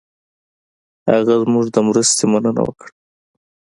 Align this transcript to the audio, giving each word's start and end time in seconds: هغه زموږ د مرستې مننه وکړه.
هغه 1.09 1.35
زموږ 1.45 1.65
د 1.71 1.77
مرستې 1.87 2.23
مننه 2.31 2.61
وکړه. 2.65 2.91